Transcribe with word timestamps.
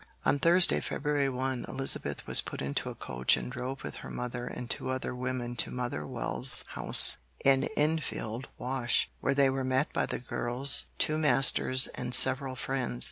On 0.25 0.39
Thursday 0.39 0.79
February 0.81 1.29
1, 1.29 1.65
Elizabeth 1.67 2.25
was 2.25 2.41
put 2.41 2.59
into 2.59 2.89
a 2.89 2.95
coach 2.95 3.37
and 3.37 3.51
drove 3.51 3.83
with 3.83 3.97
her 3.97 4.09
mother 4.09 4.47
and 4.47 4.67
two 4.67 4.89
other 4.89 5.13
women 5.13 5.55
to 5.57 5.69
Mother 5.69 6.07
Wells' 6.07 6.63
house 6.69 7.19
in 7.45 7.65
Enfield 7.77 8.47
Wash, 8.57 9.11
where 9.19 9.35
they 9.35 9.51
were 9.51 9.63
met 9.63 9.93
by 9.93 10.07
the 10.07 10.17
girl's 10.17 10.85
two 10.97 11.19
masters 11.19 11.85
and 11.85 12.15
several 12.15 12.55
friends. 12.55 12.99